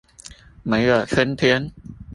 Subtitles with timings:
[0.63, 1.71] 沒有春天